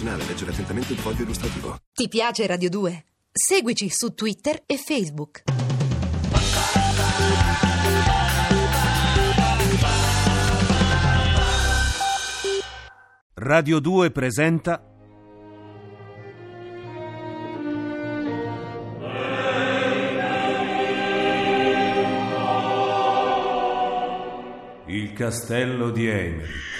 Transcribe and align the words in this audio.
medicinale. 0.00 0.24
Leggere 0.24 0.50
attentamente 0.50 0.92
il 0.92 0.98
foglio 0.98 1.22
illustrativo. 1.22 1.78
Ti 1.92 2.08
piace 2.08 2.46
Radio 2.46 2.70
2? 2.70 3.04
Seguici 3.32 3.88
su 3.90 4.14
Twitter 4.14 4.62
e 4.66 4.76
Facebook. 4.76 5.42
Radio 13.34 13.78
2 13.78 14.10
presenta 14.10 14.84
Il 24.86 25.12
castello 25.12 25.90
di 25.90 26.08
Emerick. 26.08 26.79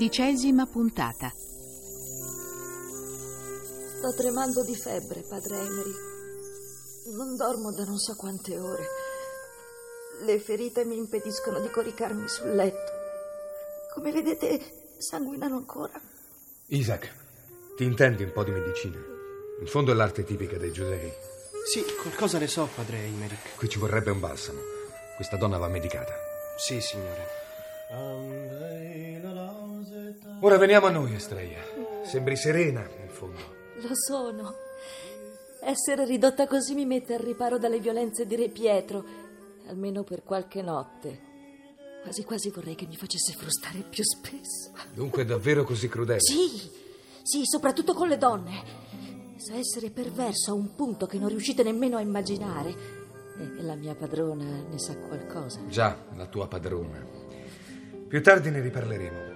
Quindicesima 0.00 0.64
puntata. 0.64 1.30
Sto 3.98 4.14
tremando 4.16 4.64
di 4.64 4.74
febbre, 4.74 5.20
padre 5.28 5.58
Emery. 5.58 5.92
Non 7.16 7.36
dormo 7.36 7.70
da 7.70 7.84
non 7.84 7.98
so 7.98 8.16
quante 8.16 8.58
ore. 8.58 8.86
Le 10.24 10.40
ferite 10.40 10.86
mi 10.86 10.96
impediscono 10.96 11.60
di 11.60 11.68
coricarmi 11.68 12.26
sul 12.28 12.54
letto. 12.54 12.92
Come 13.92 14.10
vedete, 14.10 14.94
sanguinano 14.96 15.56
ancora. 15.56 16.00
Isaac, 16.68 17.12
ti 17.76 17.84
intendi 17.84 18.22
un 18.22 18.32
po' 18.32 18.44
di 18.44 18.52
medicina? 18.52 18.96
In 18.96 19.66
fondo 19.66 19.92
è 19.92 19.94
l'arte 19.94 20.24
tipica 20.24 20.56
dei 20.56 20.72
giudei. 20.72 21.12
Sì, 21.70 21.84
qualcosa 22.00 22.38
ne 22.38 22.46
so, 22.46 22.66
padre 22.74 23.04
Imeric. 23.04 23.54
Qui 23.54 23.68
ci 23.68 23.78
vorrebbe 23.78 24.10
un 24.10 24.20
balsamo. 24.20 24.60
Questa 25.16 25.36
donna 25.36 25.58
va 25.58 25.68
medicata. 25.68 26.14
Sì, 26.56 26.80
signore. 26.80 28.39
Ora 30.42 30.56
veniamo 30.56 30.86
a 30.86 30.90
noi, 30.90 31.14
Estrella. 31.14 31.60
Sembri 32.02 32.34
serena, 32.34 32.80
in 32.80 33.10
fondo. 33.10 33.40
Lo 33.82 33.90
sono. 33.92 34.54
Essere 35.60 36.06
ridotta 36.06 36.46
così 36.46 36.72
mi 36.74 36.86
mette 36.86 37.12
al 37.12 37.20
riparo 37.20 37.58
dalle 37.58 37.78
violenze 37.78 38.24
di 38.26 38.36
Re 38.36 38.48
Pietro, 38.48 39.04
almeno 39.66 40.02
per 40.02 40.22
qualche 40.22 40.62
notte. 40.62 41.28
Quasi 42.02 42.24
quasi 42.24 42.48
vorrei 42.48 42.74
che 42.74 42.86
mi 42.86 42.96
facesse 42.96 43.34
frustare 43.34 43.84
più 43.88 44.02
spesso. 44.02 44.72
Dunque 44.94 45.22
è 45.22 45.24
davvero 45.26 45.64
così 45.64 45.88
crudele? 45.88 46.20
Sì, 46.20 46.70
sì, 47.22 47.42
soprattutto 47.44 47.92
con 47.92 48.08
le 48.08 48.16
donne. 48.16 48.62
Sa 49.36 49.56
essere 49.56 49.90
perverso 49.90 50.52
a 50.52 50.54
un 50.54 50.74
punto 50.74 51.06
che 51.06 51.18
non 51.18 51.28
riuscite 51.28 51.62
nemmeno 51.62 51.98
a 51.98 52.00
immaginare. 52.00 52.98
E 53.38 53.62
la 53.62 53.74
mia 53.74 53.94
padrona 53.94 54.44
ne 54.44 54.78
sa 54.78 54.96
qualcosa. 54.96 55.60
Già, 55.68 55.98
la 56.16 56.26
tua 56.26 56.48
padrona. 56.48 57.06
Più 58.08 58.22
tardi 58.22 58.50
ne 58.50 58.60
riparleremo. 58.60 59.29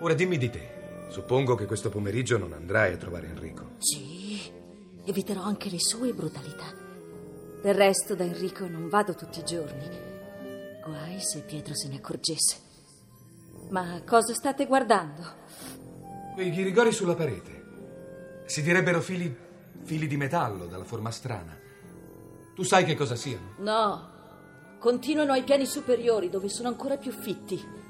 Ora 0.00 0.14
dimmi 0.14 0.38
di 0.38 0.48
te. 0.48 0.76
Suppongo 1.08 1.56
che 1.56 1.66
questo 1.66 1.88
pomeriggio 1.88 2.38
non 2.38 2.52
andrai 2.52 2.92
a 2.92 2.96
trovare 2.96 3.26
Enrico. 3.26 3.70
Sì, 3.78 4.40
eviterò 5.04 5.42
anche 5.42 5.70
le 5.70 5.80
sue 5.80 6.12
brutalità. 6.12 6.66
Del 7.60 7.74
resto 7.74 8.14
da 8.14 8.22
Enrico 8.22 8.68
non 8.68 8.88
vado 8.88 9.14
tutti 9.14 9.40
i 9.40 9.44
giorni. 9.44 9.88
Guai 10.84 11.20
se 11.20 11.40
Pietro 11.40 11.74
se 11.74 11.88
ne 11.88 11.96
accorgesse. 11.96 12.56
Ma 13.70 14.00
cosa 14.06 14.34
state 14.34 14.66
guardando? 14.66 15.22
Quei 16.34 16.50
ghirigori 16.50 16.92
sulla 16.92 17.14
parete. 17.16 18.44
Si 18.46 18.62
direbbero 18.62 19.00
fili, 19.00 19.34
fili 19.82 20.06
di 20.06 20.16
metallo 20.16 20.66
dalla 20.66 20.84
forma 20.84 21.10
strana. 21.10 21.58
Tu 22.54 22.62
sai 22.62 22.84
che 22.84 22.94
cosa 22.94 23.16
siano? 23.16 23.54
No, 23.58 24.10
continuano 24.78 25.32
ai 25.32 25.42
piani 25.42 25.66
superiori 25.66 26.30
dove 26.30 26.48
sono 26.48 26.68
ancora 26.68 26.96
più 26.96 27.10
fitti. 27.10 27.86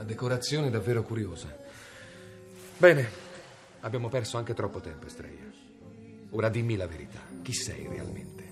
Una 0.00 0.08
decorazione 0.08 0.70
davvero 0.70 1.02
curiosa. 1.02 1.54
Bene, 2.78 3.06
abbiamo 3.80 4.08
perso 4.08 4.38
anche 4.38 4.54
troppo 4.54 4.80
tempo, 4.80 5.04
Estrella. 5.04 5.44
Ora 6.30 6.48
dimmi 6.48 6.74
la 6.74 6.86
verità. 6.86 7.20
Chi 7.42 7.52
sei 7.52 7.86
realmente? 7.86 8.48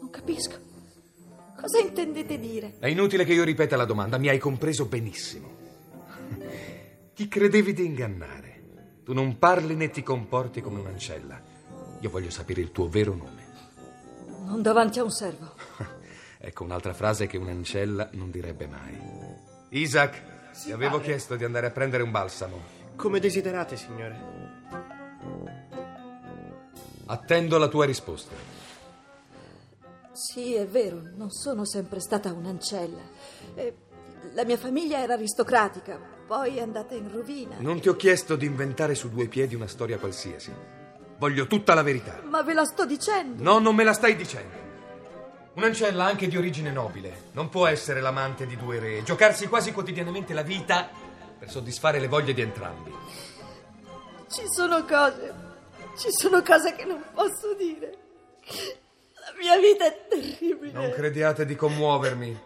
Non 0.00 0.10
capisco. 0.10 0.58
Cosa 1.56 1.78
intendete 1.78 2.36
dire? 2.36 2.78
È 2.80 2.88
inutile 2.88 3.24
che 3.24 3.32
io 3.32 3.44
ripeta 3.44 3.76
la 3.76 3.84
domanda, 3.84 4.18
mi 4.18 4.28
hai 4.28 4.38
compreso 4.38 4.86
benissimo. 4.86 5.56
Chi 7.14 7.28
credevi 7.28 7.72
di 7.72 7.84
ingannare? 7.84 8.62
Tu 9.04 9.12
non 9.12 9.38
parli 9.38 9.76
né 9.76 9.88
ti 9.88 10.02
comporti 10.02 10.60
come 10.60 10.80
un'ancella. 10.80 11.40
Io 12.00 12.10
voglio 12.10 12.30
sapere 12.30 12.60
il 12.60 12.72
tuo 12.72 12.88
vero 12.88 13.14
nome. 13.14 13.46
Non 14.46 14.62
davanti 14.62 14.98
a 14.98 15.04
un 15.04 15.12
servo. 15.12 15.54
ecco 16.38 16.64
un'altra 16.64 16.92
frase 16.92 17.28
che 17.28 17.36
un'ancella 17.36 18.10
non 18.14 18.32
direbbe 18.32 18.66
mai. 18.66 19.17
Isaac, 19.70 20.22
ti 20.62 20.72
avevo 20.72 20.96
padre. 20.96 21.12
chiesto 21.12 21.36
di 21.36 21.44
andare 21.44 21.66
a 21.66 21.70
prendere 21.70 22.02
un 22.02 22.10
balsamo. 22.10 22.60
Come 22.96 23.20
desiderate, 23.20 23.76
signore. 23.76 24.36
Attendo 27.06 27.58
la 27.58 27.68
tua 27.68 27.84
risposta. 27.84 28.34
Sì, 30.12 30.54
è 30.54 30.66
vero, 30.66 31.02
non 31.16 31.30
sono 31.30 31.64
sempre 31.64 32.00
stata 32.00 32.32
un'ancella. 32.32 33.00
Eh, 33.54 33.74
la 34.34 34.44
mia 34.44 34.56
famiglia 34.56 34.98
era 34.98 35.14
aristocratica, 35.14 35.98
poi 36.26 36.56
è 36.56 36.60
andata 36.60 36.94
in 36.94 37.10
rovina. 37.10 37.56
Non 37.58 37.80
ti 37.80 37.88
ho 37.88 37.96
chiesto 37.96 38.36
di 38.36 38.46
inventare 38.46 38.94
su 38.94 39.10
due 39.10 39.26
piedi 39.28 39.54
una 39.54 39.68
storia 39.68 39.98
qualsiasi. 39.98 40.52
Voglio 41.18 41.46
tutta 41.46 41.74
la 41.74 41.82
verità. 41.82 42.20
Ma 42.24 42.42
ve 42.42 42.54
la 42.54 42.64
sto 42.64 42.84
dicendo. 42.84 43.42
No, 43.42 43.58
non 43.58 43.74
me 43.74 43.84
la 43.84 43.92
stai 43.92 44.16
dicendo. 44.16 44.67
Un'ancella 45.58 46.04
anche 46.04 46.28
di 46.28 46.36
origine 46.36 46.70
nobile 46.70 47.30
non 47.32 47.48
può 47.48 47.66
essere 47.66 48.00
l'amante 48.00 48.46
di 48.46 48.56
due 48.56 48.78
re 48.78 48.98
e 48.98 49.02
giocarsi 49.02 49.48
quasi 49.48 49.72
quotidianamente 49.72 50.32
la 50.32 50.42
vita 50.42 50.88
per 51.36 51.50
soddisfare 51.50 51.98
le 51.98 52.06
voglie 52.06 52.32
di 52.32 52.40
entrambi. 52.40 52.94
Ci 54.30 54.42
sono 54.54 54.84
cose, 54.84 55.34
ci 55.96 56.10
sono 56.12 56.42
cose 56.42 56.76
che 56.76 56.84
non 56.84 57.02
posso 57.12 57.54
dire. 57.54 57.92
La 59.14 59.34
mia 59.36 59.58
vita 59.58 59.84
è 59.84 60.06
terribile. 60.08 60.70
Non 60.70 60.92
crediate 60.92 61.44
di 61.44 61.56
commuovermi. 61.56 62.40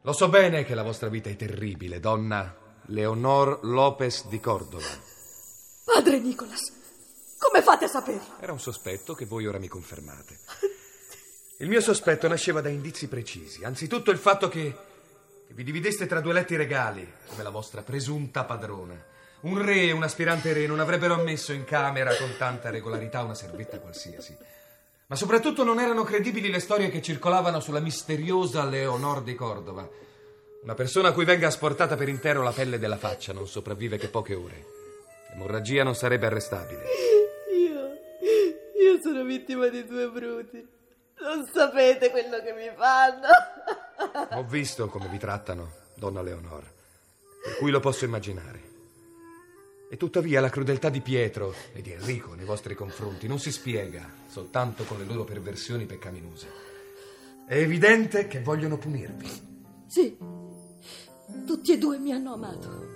Lo 0.00 0.12
so 0.14 0.30
bene 0.30 0.64
che 0.64 0.74
la 0.74 0.82
vostra 0.82 1.10
vita 1.10 1.28
è 1.28 1.36
terribile, 1.36 2.00
donna 2.00 2.56
Leonor 2.86 3.58
Lopez 3.64 4.28
di 4.28 4.40
Cordova. 4.40 4.88
Padre 5.84 6.18
Nicolas, 6.18 6.72
come 7.38 7.60
fate 7.60 7.84
a 7.84 7.88
saperlo? 7.88 8.38
Era 8.40 8.52
un 8.52 8.60
sospetto 8.60 9.12
che 9.12 9.26
voi 9.26 9.46
ora 9.46 9.58
mi 9.58 9.68
confermate. 9.68 10.38
Il 11.60 11.68
mio 11.68 11.82
sospetto 11.82 12.26
nasceva 12.26 12.62
da 12.62 12.70
indizi 12.70 13.06
precisi. 13.06 13.64
Anzitutto 13.64 14.10
il 14.10 14.16
fatto 14.16 14.48
che, 14.48 14.74
che 15.46 15.52
vi 15.52 15.62
divideste 15.62 16.06
tra 16.06 16.20
due 16.20 16.32
letti 16.32 16.56
regali, 16.56 17.06
come 17.26 17.42
la 17.42 17.50
vostra 17.50 17.82
presunta 17.82 18.44
padrona. 18.44 18.94
Un 19.40 19.62
re 19.62 19.82
e 19.82 19.92
un 19.92 20.02
aspirante 20.02 20.54
re 20.54 20.66
non 20.66 20.80
avrebbero 20.80 21.12
ammesso 21.12 21.52
in 21.52 21.64
camera 21.64 22.16
con 22.16 22.34
tanta 22.38 22.70
regolarità 22.70 23.22
una 23.22 23.34
servietta 23.34 23.78
qualsiasi. 23.78 24.34
Ma 25.08 25.16
soprattutto 25.16 25.62
non 25.62 25.78
erano 25.80 26.02
credibili 26.02 26.50
le 26.50 26.60
storie 26.60 26.88
che 26.88 27.02
circolavano 27.02 27.60
sulla 27.60 27.80
misteriosa 27.80 28.64
Leonor 28.64 29.22
di 29.22 29.34
Cordova. 29.34 29.86
Una 30.62 30.74
persona 30.74 31.08
a 31.08 31.12
cui 31.12 31.26
venga 31.26 31.48
asportata 31.48 31.94
per 31.94 32.08
intero 32.08 32.42
la 32.42 32.52
pelle 32.52 32.78
della 32.78 32.96
faccia 32.96 33.34
non 33.34 33.46
sopravvive 33.46 33.98
che 33.98 34.08
poche 34.08 34.34
ore. 34.34 34.64
L'emorragia 35.32 35.84
non 35.84 35.94
sarebbe 35.94 36.24
arrestabile. 36.24 36.84
Io, 37.52 37.80
io 38.82 39.00
sono 39.02 39.24
vittima 39.24 39.68
di 39.68 39.84
due 39.84 40.08
bruti. 40.08 40.78
Non 41.22 41.46
sapete 41.52 42.10
quello 42.10 42.40
che 42.40 42.52
mi 42.52 42.70
fanno. 42.74 43.28
Ho 44.38 44.44
visto 44.44 44.88
come 44.88 45.08
vi 45.08 45.18
trattano, 45.18 45.72
donna 45.94 46.22
Leonor, 46.22 46.64
per 47.42 47.56
cui 47.58 47.70
lo 47.70 47.80
posso 47.80 48.06
immaginare. 48.06 48.68
E 49.90 49.96
tuttavia 49.96 50.40
la 50.40 50.48
crudeltà 50.48 50.88
di 50.88 51.00
Pietro 51.00 51.54
e 51.74 51.82
di 51.82 51.92
Enrico 51.92 52.34
nei 52.34 52.46
vostri 52.46 52.74
confronti 52.74 53.26
non 53.26 53.38
si 53.38 53.50
spiega 53.52 54.08
soltanto 54.28 54.84
con 54.84 54.98
le 54.98 55.04
loro 55.04 55.24
perversioni 55.24 55.84
peccaminose. 55.84 56.46
È 57.46 57.56
evidente 57.56 58.26
che 58.26 58.40
vogliono 58.40 58.78
punirvi. 58.78 59.28
Sì, 59.86 60.16
tutti 61.44 61.72
e 61.72 61.78
due 61.78 61.98
mi 61.98 62.12
hanno 62.12 62.32
amato. 62.32 62.88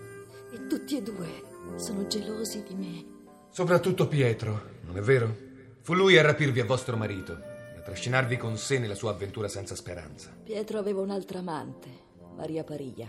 E 0.53 0.67
tutti 0.67 0.97
e 0.97 1.03
due 1.03 1.76
sono 1.76 2.06
gelosi 2.06 2.62
di 2.62 2.75
me. 2.75 3.05
Soprattutto 3.50 4.06
Pietro, 4.06 4.71
non 4.82 4.97
è 4.97 5.00
vero? 5.00 5.37
Fu 5.82 5.93
lui 5.94 6.17
a 6.17 6.23
rapirvi 6.23 6.61
a 6.61 6.65
vostro 6.65 6.97
marito 6.97 7.53
trascinarvi 7.84 8.36
con 8.36 8.56
sé 8.56 8.78
nella 8.78 8.94
sua 8.94 9.10
avventura 9.10 9.46
senza 9.46 9.76
speranza. 9.76 10.34
Pietro 10.42 10.78
aveva 10.78 11.02
un'altra 11.02 11.38
amante, 11.40 11.88
Maria 12.34 12.64
Pariglia, 12.64 13.08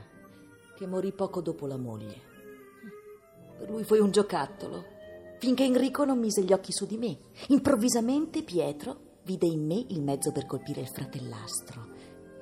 che 0.75 0.85
morì 0.85 1.13
poco 1.13 1.41
dopo 1.41 1.65
la 1.65 1.77
moglie. 1.77 2.33
Per 3.57 3.69
lui 3.69 3.85
foi 3.85 3.99
un 3.99 4.11
giocattolo, 4.11 4.83
finché 5.39 5.63
Enrico 5.63 6.03
non 6.03 6.19
mise 6.19 6.43
gli 6.43 6.51
occhi 6.51 6.73
su 6.73 6.85
di 6.85 6.97
me. 6.97 7.17
Improvvisamente 7.47 8.43
Pietro 8.43 9.19
vide 9.23 9.47
in 9.47 9.65
me 9.65 9.85
il 9.89 10.01
mezzo 10.01 10.31
per 10.31 10.45
colpire 10.45 10.81
il 10.81 10.89
fratellastro 10.89 11.87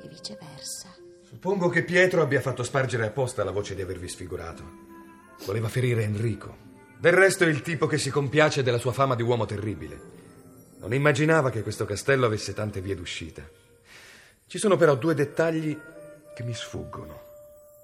e 0.03 0.07
viceversa. 0.07 0.89
Suppongo 1.21 1.69
che 1.69 1.83
Pietro 1.83 2.21
abbia 2.21 2.41
fatto 2.41 2.63
spargere 2.63 3.05
apposta 3.05 3.43
la 3.43 3.51
voce 3.51 3.75
di 3.75 3.81
avervi 3.81 4.09
sfigurato. 4.09 4.63
Voleva 5.45 5.69
ferire 5.69 6.03
Enrico. 6.03 6.71
Del 6.99 7.13
resto 7.13 7.43
è 7.43 7.47
il 7.47 7.61
tipo 7.61 7.85
che 7.85 7.97
si 7.97 8.09
compiace 8.09 8.63
della 8.63 8.77
sua 8.77 8.91
fama 8.91 9.15
di 9.15 9.23
uomo 9.23 9.45
terribile. 9.45 10.12
Non 10.83 10.93
immaginava 10.93 11.49
che 11.49 11.63
questo 11.63 11.85
castello 11.85 12.25
avesse 12.25 12.53
tante 12.53 12.81
vie 12.81 12.93
d'uscita. 12.93 13.41
Ci 14.45 14.57
sono 14.57 14.75
però 14.75 14.95
due 14.95 15.13
dettagli 15.13 15.79
che 16.35 16.43
mi 16.43 16.53
sfuggono. 16.53 17.21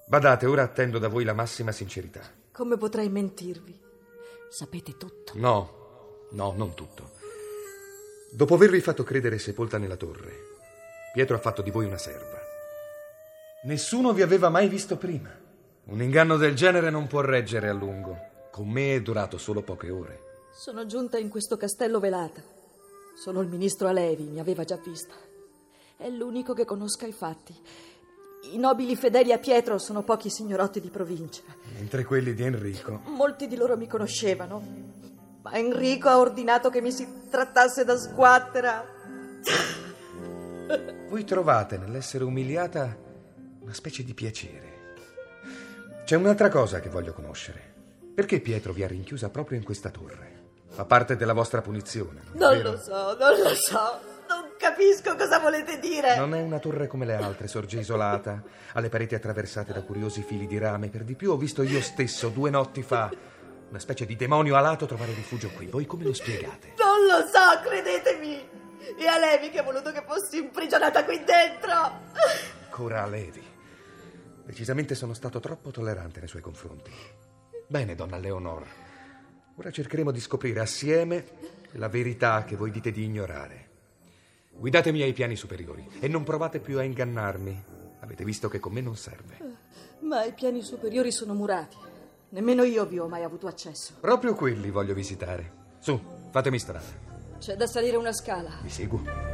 Badate, 0.06 0.46
ora 0.46 0.64
attendo 0.64 1.00
da 1.00 1.08
voi 1.08 1.24
la 1.24 1.32
massima 1.34 1.72
sincerità. 1.72 2.20
Come 2.52 2.76
potrei 2.76 3.08
mentirvi? 3.08 3.80
Sapete 4.50 4.98
tutto. 4.98 5.32
No, 5.36 6.28
no, 6.32 6.54
non 6.58 6.74
tutto. 6.74 7.12
Dopo 8.34 8.56
avervi 8.56 8.82
fatto 8.82 9.04
credere 9.04 9.40
sepolta 9.40 9.78
nella 9.78 9.96
torre, 9.96 10.34
Pietro 11.14 11.38
ha 11.38 11.40
fatto 11.40 11.62
di 11.62 11.72
voi 11.72 11.86
una 11.86 11.98
serva. 11.98 12.38
Nessuno 13.64 14.12
vi 14.12 14.24
aveva 14.24 14.50
mai 14.50 14.68
visto 14.68 14.98
prima. 14.98 15.30
Un 15.86 16.02
inganno 16.02 16.36
del 16.36 16.54
genere 16.54 16.90
non 16.90 17.08
può 17.08 17.22
reggere 17.22 17.70
a 17.70 17.74
lungo. 17.74 18.18
Con 18.52 18.68
me 18.68 18.96
è 18.96 19.02
durato 19.02 19.38
solo 19.38 19.62
poche 19.62 19.90
ore. 19.90 20.24
Sono 20.52 20.86
giunta 20.86 21.18
in 21.18 21.30
questo 21.30 21.56
castello 21.56 22.02
velata. 22.02 22.58
Solo 23.20 23.42
il 23.42 23.50
ministro 23.50 23.90
Alevi 23.90 24.24
mi 24.30 24.40
aveva 24.40 24.64
già 24.64 24.78
vista. 24.78 25.14
È 25.98 26.08
l'unico 26.08 26.54
che 26.54 26.64
conosca 26.64 27.06
i 27.06 27.12
fatti. 27.12 27.54
I 28.54 28.58
nobili 28.58 28.96
fedeli 28.96 29.34
a 29.34 29.38
Pietro 29.38 29.78
sono 29.78 30.04
pochi 30.04 30.30
signorotti 30.30 30.80
di 30.80 30.90
provincia. 30.90 31.42
Mentre 31.74 32.06
quelli 32.06 32.34
di 32.34 32.44
Enrico. 32.44 33.02
Molti 33.08 33.48
di 33.48 33.58
loro 33.58 33.76
mi 33.76 33.88
conoscevano. 33.88 34.64
Ma 35.42 35.52
Enrico 35.52 36.08
ha 36.08 36.18
ordinato 36.18 36.70
che 36.70 36.80
mi 36.80 36.94
si 36.94 37.06
trattasse 37.30 37.84
da 37.84 37.98
sguattera. 37.98 38.86
Voi 41.10 41.26
trovate 41.26 41.78
nell'essere 41.78 42.24
umiliata 42.24 42.98
una 43.60 43.74
specie 43.74 44.06
di 44.06 44.14
piacere. 44.14 44.94
C'è 46.06 46.16
un'altra 46.16 46.48
cosa 46.48 46.80
che 46.80 46.88
voglio 46.88 47.12
conoscere. 47.12 47.74
Perché 48.16 48.40
Pietro 48.40 48.72
vi 48.72 48.84
ha 48.84 48.88
rinchiusa 48.88 49.30
proprio 49.30 49.58
in 49.58 49.66
questa 49.66 49.90
torre? 49.90 50.29
Fa 50.80 50.86
parte 50.86 51.18
della 51.18 51.34
vostra 51.34 51.60
punizione. 51.60 52.22
Non, 52.36 52.56
vero? 52.56 52.72
lo 52.72 52.78
so, 52.78 53.18
non 53.20 53.38
lo 53.38 53.54
so. 53.54 54.00
Non 54.30 54.52
capisco 54.58 55.14
cosa 55.18 55.38
volete 55.38 55.78
dire. 55.78 56.16
Non 56.16 56.34
è 56.34 56.42
una 56.42 56.60
torre 56.60 56.88
come 56.88 57.06
le 57.06 57.16
altre, 57.16 57.50
sorge 57.50 57.80
isolata, 57.80 58.42
ha 58.72 58.80
le 58.80 58.88
pareti 58.88 59.14
attraversate 59.14 59.74
da 59.74 59.82
curiosi 59.82 60.22
fili 60.22 60.48
di 60.48 60.58
rame. 60.58 60.88
Per 60.88 61.04
di 61.04 61.16
più 61.16 61.32
ho 61.32 61.36
visto 61.36 61.64
io 61.64 61.82
stesso 61.82 62.30
due 62.30 62.50
notti 62.50 62.82
fa 62.82 63.12
una 63.68 63.80
specie 63.80 64.06
di 64.06 64.16
demonio 64.16 64.56
alato 64.56 64.86
trovare 64.86 65.14
rifugio 65.14 65.50
qui. 65.50 65.66
Voi 65.66 65.86
come 65.86 66.06
lo 66.06 66.14
spiegate? 66.14 66.76
Non 66.78 67.08
lo 67.08 67.28
so, 67.28 67.60
credetemi. 67.68 68.48
E 68.98 69.06
a 69.06 69.18
Levi 69.18 69.50
che 69.50 69.60
ha 69.60 69.64
voluto 69.64 69.92
che 69.92 70.06
fossi 70.08 70.38
imprigionata 70.38 71.04
qui 71.04 71.22
dentro. 71.26 71.74
Ancora 72.64 73.04
a 73.04 73.06
Levi. 73.06 73.46
Decisamente 74.46 74.96
sono 74.96 75.14
stato 75.14 75.42
troppo 75.42 75.72
tollerante 75.72 76.20
nei 76.20 76.30
suoi 76.30 76.42
confronti. 76.42 76.92
Bene, 77.68 77.96
donna 77.96 78.18
Leonor. 78.18 78.89
Ora 79.60 79.72
cercheremo 79.72 80.12
di 80.12 80.22
scoprire 80.22 80.62
assieme 80.62 81.26
la 81.72 81.90
verità 81.90 82.46
che 82.46 82.56
voi 82.56 82.72
dite 82.72 82.94
di 82.94 83.04
ignorare. 83.04 83.68
Guidatemi 84.52 85.02
ai 85.02 85.12
piani 85.12 85.36
superiori 85.36 85.86
e 86.00 86.08
non 86.08 86.24
provate 86.24 86.62
più 86.62 86.78
a 86.78 86.84
ingannarmi. 86.84 87.64
Avete 88.00 88.24
visto 88.24 88.48
che 88.48 88.60
con 88.60 88.72
me 88.72 88.80
non 88.80 88.96
serve. 88.96 89.38
Ma 90.00 90.24
i 90.24 90.32
piani 90.32 90.62
superiori 90.62 91.12
sono 91.12 91.34
murati. 91.34 91.76
Nemmeno 92.30 92.64
io 92.64 92.86
vi 92.86 93.00
ho 93.00 93.10
mai 93.10 93.24
avuto 93.24 93.48
accesso. 93.48 93.96
Proprio 94.00 94.34
quelli 94.34 94.70
voglio 94.70 94.94
visitare. 94.94 95.52
Su, 95.80 96.00
fatemi 96.32 96.58
strada. 96.58 97.08
C'è 97.38 97.58
da 97.58 97.68
salire 97.68 97.98
una 97.98 98.14
scala. 98.14 98.60
Vi 98.64 98.70
seguo. 98.70 99.29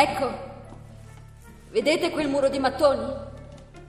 Ecco, 0.00 0.30
vedete 1.70 2.10
quel 2.10 2.28
muro 2.28 2.48
di 2.48 2.60
mattoni? 2.60 3.12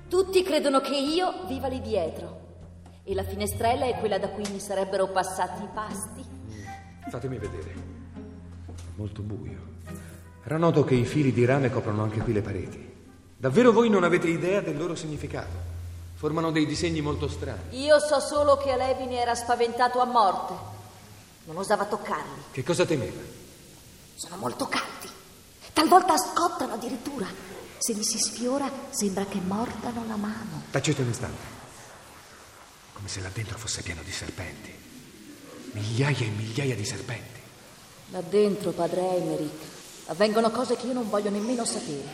Tutti 0.07 0.41
credono 0.41 0.81
che 0.81 0.95
io 0.95 1.45
viva 1.45 1.67
lì 1.67 1.81
dietro. 1.81 2.47
E 3.03 3.13
la 3.13 3.23
finestrella 3.23 3.85
è 3.85 3.93
quella 3.99 4.17
da 4.17 4.29
cui 4.29 4.43
mi 4.49 4.59
sarebbero 4.59 5.09
passati 5.09 5.61
i 5.61 5.67
pasti. 5.71 6.25
Fatemi 7.11 7.37
vedere. 7.37 7.73
È 8.15 8.95
molto 8.95 9.21
buio. 9.21 9.59
Era 10.43 10.57
noto 10.57 10.83
che 10.83 10.95
i 10.95 11.05
fili 11.05 11.31
di 11.31 11.45
rame 11.45 11.69
coprono 11.69 12.01
anche 12.01 12.21
qui 12.21 12.33
le 12.33 12.41
pareti. 12.41 12.91
Davvero 13.37 13.71
voi 13.71 13.91
non 13.91 14.03
avete 14.03 14.29
idea 14.29 14.61
del 14.61 14.77
loro 14.77 14.95
significato? 14.95 15.57
Formano 16.15 16.49
dei 16.49 16.65
disegni 16.65 17.01
molto 17.01 17.27
strani. 17.27 17.83
Io 17.83 17.99
so 17.99 18.19
solo 18.19 18.57
che 18.57 18.71
Alevi 18.71 19.05
ne 19.05 19.21
era 19.21 19.35
spaventato 19.35 19.99
a 19.99 20.05
morte. 20.05 20.55
Non 21.43 21.57
osava 21.57 21.85
toccarli. 21.85 22.45
Che 22.49 22.63
cosa 22.63 22.83
temeva? 22.83 23.21
Sono 24.15 24.37
molto 24.37 24.67
caldi. 24.67 25.17
Talvolta 25.89 26.17
scottano 26.19 26.73
addirittura. 26.73 27.25
Se 27.79 27.93
li 27.93 28.03
si 28.03 28.19
sfiora 28.19 28.69
sembra 28.91 29.25
che 29.25 29.39
mordano 29.39 30.05
la 30.07 30.17
mano. 30.17 30.61
Tacete 30.69 31.01
un 31.01 31.09
istante. 31.09 31.41
Come 32.93 33.07
se 33.07 33.21
là 33.21 33.29
dentro 33.33 33.57
fosse 33.57 33.81
pieno 33.81 34.03
di 34.03 34.11
serpenti. 34.11 34.71
Migliaia 35.71 36.27
e 36.27 36.29
migliaia 36.29 36.75
di 36.75 36.85
serpenti. 36.85 37.39
Là 38.11 38.21
dentro, 38.21 38.69
padre 38.69 39.17
Emerick, 39.17 39.65
avvengono 40.05 40.51
cose 40.51 40.75
che 40.75 40.85
io 40.85 40.93
non 40.93 41.09
voglio 41.09 41.31
nemmeno 41.31 41.65
sapere. 41.65 42.07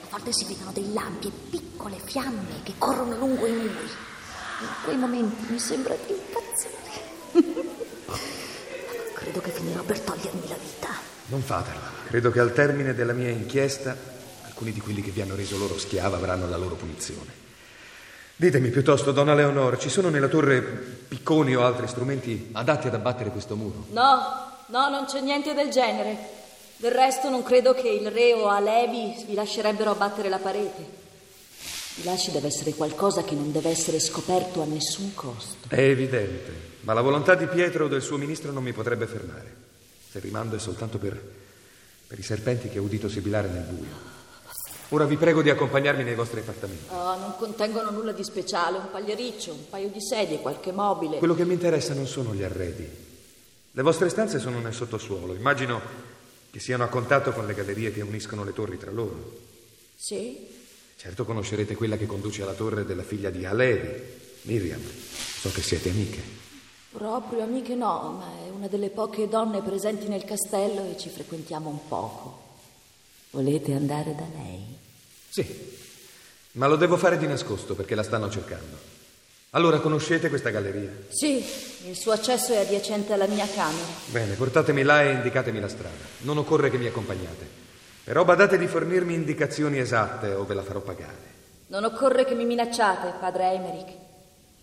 A 0.00 0.06
volte 0.10 0.32
si 0.32 0.44
vedono 0.44 0.72
dei 0.72 0.92
lampi 0.92 1.28
e 1.28 1.32
piccole 1.50 2.00
fiamme 2.02 2.64
che 2.64 2.74
corrono 2.76 3.16
lungo 3.16 3.46
i 3.46 3.52
muri. 3.52 3.88
In 4.58 4.68
quei 4.82 4.96
momenti 4.96 5.52
mi 5.52 5.60
sembra 5.60 5.94
di 5.94 6.12
impazzire. 6.12 6.82
Credo 9.14 9.40
che 9.40 9.50
finirò 9.52 9.84
per 9.84 10.00
togliermi 10.00 10.48
la 10.48 10.56
vita. 10.56 11.13
Non 11.26 11.42
fatelo. 11.42 11.80
Credo 12.06 12.30
che 12.30 12.40
al 12.40 12.52
termine 12.52 12.94
della 12.94 13.12
mia 13.12 13.30
inchiesta 13.30 13.96
alcuni 14.44 14.72
di 14.72 14.80
quelli 14.80 15.00
che 15.00 15.10
vi 15.10 15.20
hanno 15.20 15.34
reso 15.34 15.56
loro 15.56 15.78
schiava 15.78 16.16
avranno 16.16 16.48
la 16.48 16.56
loro 16.56 16.74
punizione. 16.74 17.42
Ditemi 18.36 18.70
piuttosto, 18.70 19.12
donna 19.12 19.32
Leonor, 19.32 19.78
ci 19.78 19.88
sono 19.88 20.10
nella 20.10 20.28
torre 20.28 20.60
picconi 20.60 21.54
o 21.54 21.64
altri 21.64 21.86
strumenti 21.86 22.50
adatti 22.52 22.88
ad 22.88 22.94
abbattere 22.94 23.30
questo 23.30 23.56
muro? 23.56 23.86
No, 23.90 24.64
no, 24.66 24.88
non 24.90 25.06
c'è 25.06 25.20
niente 25.20 25.54
del 25.54 25.70
genere. 25.70 26.16
Del 26.76 26.92
resto 26.92 27.30
non 27.30 27.42
credo 27.42 27.72
che 27.72 27.88
il 27.88 28.10
re 28.10 28.32
o 28.34 28.48
Alevi 28.48 29.24
vi 29.26 29.34
lascerebbero 29.34 29.92
abbattere 29.92 30.28
la 30.28 30.38
parete. 30.38 31.02
I 31.96 32.04
lasci 32.04 32.32
deve 32.32 32.48
essere 32.48 32.74
qualcosa 32.74 33.22
che 33.22 33.34
non 33.34 33.52
deve 33.52 33.70
essere 33.70 34.00
scoperto 34.00 34.62
a 34.62 34.66
nessun 34.66 35.14
costo. 35.14 35.68
È 35.68 35.80
evidente, 35.80 36.52
ma 36.80 36.92
la 36.92 37.02
volontà 37.02 37.36
di 37.36 37.46
Pietro 37.46 37.84
o 37.84 37.88
del 37.88 38.02
suo 38.02 38.18
ministro 38.18 38.50
non 38.50 38.64
mi 38.64 38.72
potrebbe 38.72 39.06
fermare. 39.06 39.63
Se 40.14 40.20
il 40.20 40.26
rimando 40.26 40.54
è 40.54 40.60
soltanto 40.60 40.98
per, 40.98 41.20
per 42.06 42.16
i 42.16 42.22
serpenti 42.22 42.68
che 42.68 42.78
ho 42.78 42.82
udito 42.82 43.08
sibilare 43.08 43.48
nel 43.48 43.64
buio. 43.64 43.90
Ora 44.90 45.06
vi 45.06 45.16
prego 45.16 45.42
di 45.42 45.50
accompagnarmi 45.50 46.04
nei 46.04 46.14
vostri 46.14 46.38
appartamenti. 46.38 46.84
Oh, 46.90 47.18
non 47.18 47.34
contengono 47.36 47.90
nulla 47.90 48.12
di 48.12 48.22
speciale, 48.22 48.78
un 48.78 48.92
pagliericcio, 48.92 49.52
un 49.52 49.68
paio 49.68 49.88
di 49.88 50.00
sedie, 50.00 50.38
qualche 50.38 50.70
mobile. 50.70 51.18
Quello 51.18 51.34
che 51.34 51.44
mi 51.44 51.54
interessa 51.54 51.94
non 51.94 52.06
sono 52.06 52.32
gli 52.32 52.44
arredi. 52.44 52.88
Le 53.72 53.82
vostre 53.82 54.08
stanze 54.08 54.38
sono 54.38 54.60
nel 54.60 54.72
sottosuolo. 54.72 55.34
Immagino 55.34 55.80
che 56.48 56.60
siano 56.60 56.84
a 56.84 56.88
contatto 56.88 57.32
con 57.32 57.44
le 57.44 57.54
gallerie 57.54 57.90
che 57.90 58.00
uniscono 58.00 58.44
le 58.44 58.52
torri 58.52 58.78
tra 58.78 58.92
loro. 58.92 59.36
Sì? 59.96 60.46
Certo 60.96 61.24
conoscerete 61.24 61.74
quella 61.74 61.96
che 61.96 62.06
conduce 62.06 62.42
alla 62.42 62.52
torre 62.52 62.84
della 62.84 63.02
figlia 63.02 63.30
di 63.30 63.44
Alevi, 63.44 64.00
Miriam. 64.42 64.80
So 65.40 65.50
che 65.50 65.60
siete 65.60 65.90
amiche. 65.90 66.43
Proprio 66.94 67.42
amiche 67.42 67.74
no, 67.74 68.14
ma 68.20 68.46
è 68.46 68.50
una 68.50 68.68
delle 68.68 68.88
poche 68.88 69.26
donne 69.26 69.60
presenti 69.62 70.06
nel 70.06 70.22
castello 70.22 70.88
e 70.88 70.96
ci 70.96 71.08
frequentiamo 71.08 71.68
un 71.68 71.88
poco. 71.88 72.42
Volete 73.30 73.74
andare 73.74 74.14
da 74.14 74.24
lei? 74.32 74.78
Sì, 75.28 75.76
ma 76.52 76.68
lo 76.68 76.76
devo 76.76 76.96
fare 76.96 77.18
di 77.18 77.26
nascosto 77.26 77.74
perché 77.74 77.96
la 77.96 78.04
stanno 78.04 78.30
cercando. 78.30 78.76
Allora 79.50 79.80
conoscete 79.80 80.28
questa 80.28 80.50
galleria? 80.50 80.88
Sì, 81.08 81.44
il 81.88 81.96
suo 81.96 82.12
accesso 82.12 82.52
è 82.52 82.58
adiacente 82.58 83.12
alla 83.12 83.26
mia 83.26 83.48
camera. 83.48 83.86
Bene, 84.06 84.34
portatemi 84.34 84.84
là 84.84 85.02
e 85.02 85.14
indicatemi 85.14 85.58
la 85.58 85.68
strada. 85.68 86.04
Non 86.20 86.38
occorre 86.38 86.70
che 86.70 86.78
mi 86.78 86.86
accompagnate. 86.86 87.62
Però 88.04 88.24
badate 88.24 88.56
di 88.56 88.68
fornirmi 88.68 89.14
indicazioni 89.14 89.80
esatte 89.80 90.32
o 90.32 90.44
ve 90.44 90.54
la 90.54 90.62
farò 90.62 90.80
pagare. 90.80 91.32
Non 91.66 91.82
occorre 91.82 92.24
che 92.24 92.36
mi 92.36 92.44
minacciate, 92.44 93.14
padre 93.18 93.50
Emerick. 93.50 93.92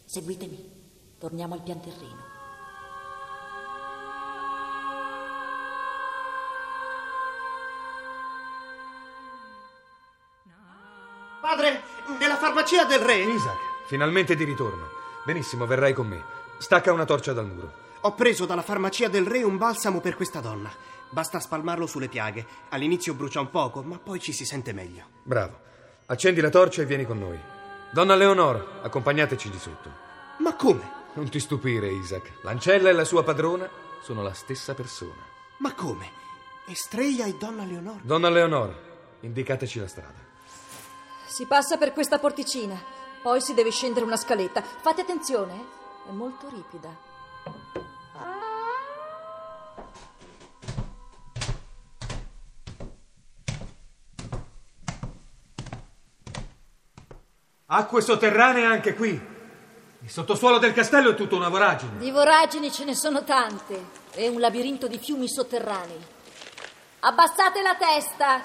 Seguitemi, 0.05 0.80
torniamo 1.21 1.53
al 1.53 1.61
pian 1.61 1.79
terreno. 1.79 2.29
Padre, 11.39 11.83
nella 12.17 12.37
farmacia 12.37 12.85
del 12.85 12.99
re 12.99 13.17
Isaac, 13.17 13.57
finalmente 13.85 14.35
di 14.35 14.43
ritorno. 14.43 14.87
Benissimo, 15.23 15.67
verrai 15.67 15.93
con 15.93 16.07
me. 16.07 16.23
Stacca 16.57 16.91
una 16.91 17.05
torcia 17.05 17.33
dal 17.33 17.45
muro. 17.45 17.71
ho 18.01 18.15
preso 18.15 18.47
dalla 18.47 18.63
farmacia 18.63 19.07
del 19.07 19.27
re 19.27 19.43
un 19.43 19.57
balsamo 19.57 20.01
per 20.01 20.15
questa 20.15 20.39
donna. 20.39 20.71
Basta 21.11 21.39
spalmarlo 21.39 21.85
sulle 21.85 22.07
piaghe. 22.07 22.45
All'inizio 22.69 23.13
brucia 23.13 23.39
un 23.41 23.51
poco, 23.51 23.83
ma 23.83 23.99
poi 23.99 24.19
ci 24.19 24.33
si 24.33 24.43
sente 24.43 24.73
meglio. 24.73 25.05
Bravo. 25.21 25.59
Accendi 26.07 26.41
la 26.41 26.49
torcia 26.49 26.81
e 26.81 26.85
vieni 26.85 27.05
con 27.05 27.19
noi. 27.19 27.39
Donna 27.91 28.15
Leonor, 28.15 28.79
accompagnateci 28.81 29.49
di 29.51 29.59
sotto. 29.59 29.91
Ma 30.37 30.55
come? 30.55 31.00
Non 31.13 31.29
ti 31.29 31.41
stupire, 31.41 31.91
Isaac. 31.91 32.39
L'ancella 32.43 32.87
e 32.87 32.93
la 32.93 33.03
sua 33.03 33.23
padrona 33.23 33.69
sono 34.01 34.21
la 34.23 34.33
stessa 34.33 34.73
persona. 34.73 35.21
Ma 35.57 35.73
come? 35.73 36.09
Estrella 36.65 37.25
e 37.25 37.35
donna 37.35 37.65
Leonor? 37.65 37.99
Donna 38.01 38.29
Leonor, 38.29 39.17
indicateci 39.19 39.79
la 39.79 39.87
strada. 39.87 40.19
Si 41.25 41.45
passa 41.45 41.77
per 41.77 41.91
questa 41.91 42.17
porticina, 42.17 42.81
poi 43.21 43.41
si 43.41 43.53
deve 43.53 43.71
scendere 43.71 44.05
una 44.05 44.15
scaletta. 44.15 44.61
Fate 44.61 45.01
attenzione, 45.01 45.53
eh? 45.53 46.09
è 46.09 46.11
molto 46.11 46.47
ripida. 46.47 47.09
Acque 57.65 58.01
sotterranee 58.01 58.65
anche 58.65 58.93
qui. 58.93 59.39
Il 60.11 60.17
sottosuolo 60.17 60.57
del 60.57 60.73
castello 60.73 61.11
è 61.11 61.15
tutto 61.15 61.37
una 61.37 61.47
voragine. 61.47 61.97
Di 61.97 62.11
voragini 62.11 62.69
ce 62.69 62.83
ne 62.83 62.95
sono 62.95 63.23
tante. 63.23 63.81
È 64.11 64.27
un 64.27 64.41
labirinto 64.41 64.89
di 64.89 64.97
fiumi 64.97 65.29
sotterranei. 65.29 65.97
Abbassate 66.99 67.61
la 67.61 67.77
testa. 67.79 68.41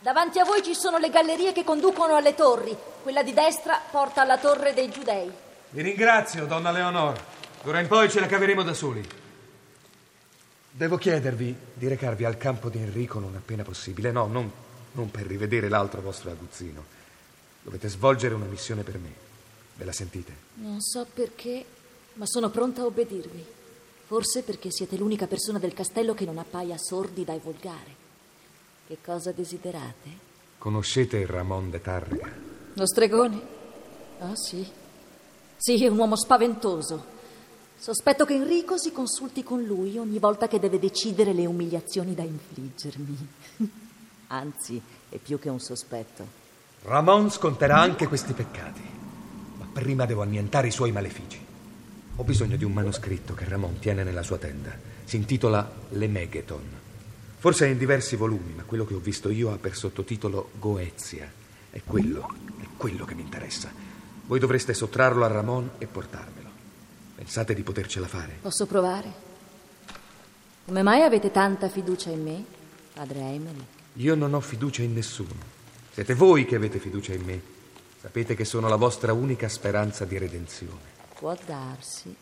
Davanti 0.00 0.38
a 0.38 0.44
voi 0.44 0.62
ci 0.62 0.74
sono 0.74 0.98
le 0.98 1.08
gallerie 1.08 1.54
che 1.54 1.64
conducono 1.64 2.14
alle 2.14 2.34
torri. 2.34 2.76
Quella 3.02 3.22
di 3.22 3.32
destra 3.32 3.80
porta 3.90 4.20
alla 4.20 4.36
torre 4.36 4.74
dei 4.74 4.90
giudei. 4.90 5.32
Vi 5.70 5.80
ringrazio, 5.80 6.44
donna 6.44 6.70
Leonor. 6.70 7.18
D'ora 7.62 7.80
in 7.80 7.88
poi 7.88 8.10
ce 8.10 8.20
la 8.20 8.26
caveremo 8.26 8.62
da 8.62 8.74
soli. 8.74 9.02
Devo 10.70 10.98
chiedervi 10.98 11.56
di 11.72 11.88
recarvi 11.88 12.26
al 12.26 12.36
campo 12.36 12.68
di 12.68 12.76
Enrico 12.76 13.18
non 13.18 13.34
appena 13.34 13.62
possibile. 13.62 14.12
No, 14.12 14.26
non, 14.26 14.52
non 14.92 15.10
per 15.10 15.24
rivedere 15.24 15.70
l'altro 15.70 16.02
vostro 16.02 16.30
aguzzino. 16.30 16.84
Dovete 17.62 17.88
svolgere 17.88 18.34
una 18.34 18.44
missione 18.44 18.82
per 18.82 18.98
me. 18.98 19.28
Ve 19.76 19.84
la 19.84 19.92
sentite? 19.92 20.34
Non 20.54 20.80
so 20.80 21.06
perché, 21.12 21.64
ma 22.14 22.26
sono 22.26 22.50
pronta 22.50 22.82
a 22.82 22.86
obbedirvi. 22.86 23.44
Forse 24.06 24.42
perché 24.42 24.70
siete 24.70 24.96
l'unica 24.96 25.26
persona 25.26 25.58
del 25.58 25.72
castello 25.72 26.14
che 26.14 26.24
non 26.24 26.38
appaia 26.38 26.76
sordida 26.76 27.32
e 27.32 27.38
volgare. 27.38 27.94
Che 28.86 28.98
cosa 29.04 29.30
desiderate? 29.30 30.28
Conoscete 30.58 31.24
Ramon 31.24 31.70
de 31.70 31.80
Tarrega? 31.80 32.28
Lo 32.74 32.86
stregone? 32.86 33.40
Ah, 34.18 34.34
sì. 34.34 34.66
Sì, 35.56 35.84
è 35.84 35.88
un 35.88 35.98
uomo 35.98 36.16
spaventoso. 36.16 37.18
Sospetto 37.78 38.24
che 38.24 38.34
Enrico 38.34 38.76
si 38.76 38.92
consulti 38.92 39.42
con 39.42 39.62
lui 39.62 39.96
ogni 39.96 40.18
volta 40.18 40.48
che 40.48 40.58
deve 40.58 40.78
decidere 40.78 41.32
le 41.32 41.46
umiliazioni 41.46 42.14
da 42.14 42.22
infliggermi. 42.22 43.28
Anzi, 44.28 44.80
è 45.08 45.16
più 45.16 45.38
che 45.38 45.48
un 45.48 45.60
sospetto. 45.60 46.26
Ramon 46.82 47.30
sconterà 47.30 47.78
anche 47.78 48.06
questi 48.06 48.32
peccati. 48.32 48.82
Ma 49.72 49.80
prima 49.80 50.04
devo 50.04 50.22
annientare 50.22 50.66
i 50.66 50.72
suoi 50.72 50.90
malefici. 50.90 51.38
Ho 52.16 52.24
bisogno 52.24 52.56
di 52.56 52.64
un 52.64 52.72
manoscritto 52.72 53.34
che 53.34 53.44
Ramon 53.48 53.78
tiene 53.78 54.02
nella 54.02 54.22
sua 54.22 54.36
tenda. 54.36 54.76
Si 55.04 55.16
intitola 55.16 55.72
Le 55.90 56.06
Megaton. 56.08 56.78
Forse 57.38 57.66
è 57.66 57.70
in 57.70 57.78
diversi 57.78 58.16
volumi, 58.16 58.52
ma 58.52 58.64
quello 58.64 58.84
che 58.84 58.94
ho 58.94 58.98
visto 58.98 59.30
io 59.30 59.52
ha 59.52 59.56
per 59.56 59.74
sottotitolo 59.74 60.50
Goezia. 60.58 61.30
È 61.70 61.80
quello, 61.84 62.34
è 62.60 62.66
quello 62.76 63.04
che 63.04 63.14
mi 63.14 63.22
interessa. 63.22 63.72
Voi 64.26 64.38
dovreste 64.38 64.74
sottrarlo 64.74 65.24
a 65.24 65.28
Ramon 65.28 65.70
e 65.78 65.86
portarmelo. 65.86 66.48
Pensate 67.14 67.54
di 67.54 67.62
potercela 67.62 68.08
fare? 68.08 68.38
Posso 68.42 68.66
provare? 68.66 69.12
Come 70.66 70.82
mai 70.82 71.02
avete 71.02 71.30
tanta 71.30 71.68
fiducia 71.68 72.10
in 72.10 72.22
me, 72.22 72.44
padre 72.92 73.20
Emily? 73.20 73.64
Io 73.94 74.14
non 74.14 74.34
ho 74.34 74.40
fiducia 74.40 74.82
in 74.82 74.92
nessuno. 74.92 75.58
Siete 75.92 76.14
voi 76.14 76.44
che 76.44 76.56
avete 76.56 76.78
fiducia 76.78 77.14
in 77.14 77.22
me. 77.22 77.42
Sapete 78.00 78.34
che 78.34 78.46
sono 78.46 78.66
la 78.68 78.76
vostra 78.76 79.12
unica 79.12 79.46
speranza 79.50 80.06
di 80.06 80.16
redenzione. 80.16 80.98
Può 81.18 81.36
darsi, 81.44 82.14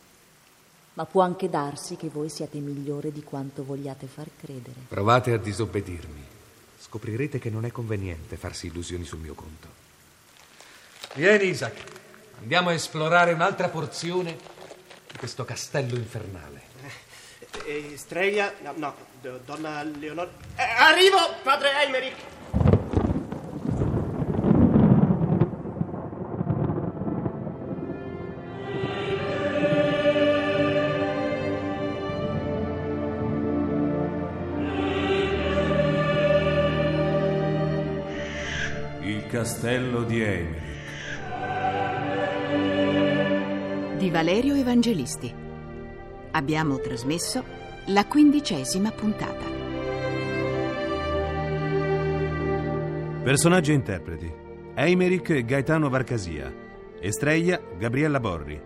ma 0.94 1.06
può 1.06 1.22
anche 1.22 1.48
darsi 1.48 1.94
che 1.94 2.08
voi 2.08 2.28
siate 2.28 2.58
migliore 2.58 3.12
di 3.12 3.22
quanto 3.22 3.62
vogliate 3.62 4.08
far 4.08 4.26
credere. 4.36 4.74
Provate 4.88 5.32
a 5.32 5.38
disobbedirmi. 5.38 6.26
Scoprirete 6.80 7.38
che 7.38 7.48
non 7.48 7.64
è 7.64 7.70
conveniente 7.70 8.36
farsi 8.36 8.66
illusioni 8.66 9.04
sul 9.04 9.20
mio 9.20 9.34
conto. 9.34 9.68
Vieni, 11.14 11.50
Isaac. 11.50 11.84
Andiamo 12.40 12.70
a 12.70 12.72
esplorare 12.72 13.32
un'altra 13.32 13.68
porzione 13.68 14.36
di 15.12 15.16
questo 15.16 15.44
castello 15.44 15.94
infernale. 15.94 16.62
Eh, 17.66 17.92
Estrella... 17.92 18.52
No, 18.62 18.72
no, 18.74 18.94
do- 19.20 19.40
donna 19.44 19.80
Leonor... 19.84 20.28
Eh, 20.56 20.62
arrivo, 20.62 21.18
padre 21.44 21.70
Eimerick! 21.84 22.37
Castello 39.28 40.02
di 40.02 40.20
Emery. 40.20 40.68
di 43.98 44.10
Valerio 44.10 44.54
Evangelisti. 44.54 45.34
Abbiamo 46.30 46.78
trasmesso 46.78 47.42
la 47.86 48.06
quindicesima 48.06 48.92
puntata. 48.92 49.44
Personaggi 53.24 53.72
e 53.72 53.74
interpreti. 53.74 54.32
Eimerick 54.74 55.44
Gaetano 55.44 55.88
Varcasia. 55.88 56.50
Estrella 57.00 57.60
Gabriella 57.76 58.20
Borri. 58.20 58.58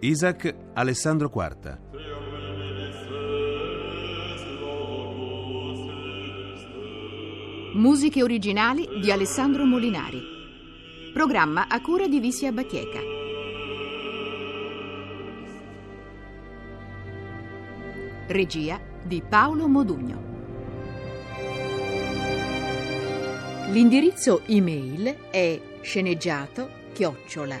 Isaac 0.00 0.54
Alessandro 0.72 1.28
Quarta. 1.28 1.78
Musiche 7.78 8.24
originali 8.24 8.88
di 9.00 9.12
Alessandro 9.12 9.64
Molinari. 9.64 10.20
Programma 11.12 11.68
a 11.68 11.80
cura 11.80 12.08
di 12.08 12.18
Visia 12.18 12.50
Bacheca. 12.50 12.98
Regia 18.26 18.80
di 19.04 19.22
Paolo 19.22 19.68
Modugno. 19.68 20.22
L'indirizzo 23.70 24.42
email 24.46 25.16
è 25.30 25.60
sceneggiato 25.80 26.70
chiocciola. 26.94 27.60